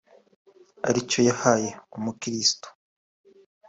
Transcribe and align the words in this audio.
ari 0.87 0.99
cyo 1.09 1.21
yahaye 1.29 1.69
umukiristo 1.97 2.67